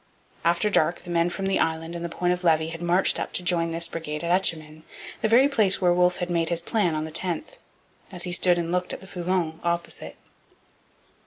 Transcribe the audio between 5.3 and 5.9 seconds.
place